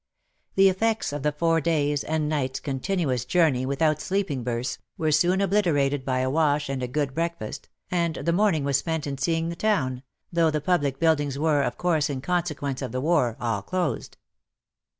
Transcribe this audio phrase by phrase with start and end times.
[0.55, 5.41] The effects of the four days' and nights' continuous journey without sleeping berths, were soon
[5.41, 9.49] obliterated by a wash and a good breakfast, and the morning was spent in seeing
[9.49, 10.01] the town,
[10.33, 14.17] though the public buildings were, of course, in consequence of the war, all closed.